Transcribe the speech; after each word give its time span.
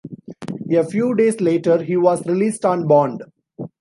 A 0.75 0.83
few 0.83 1.13
days 1.13 1.39
later, 1.41 1.83
he 1.83 1.95
was 1.95 2.25
released 2.25 2.65
on 2.65 2.87
bond. 2.87 3.21